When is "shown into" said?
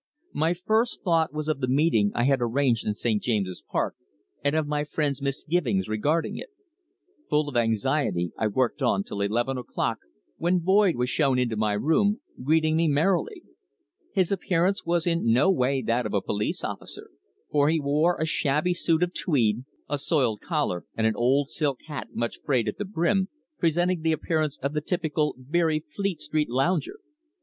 11.11-11.55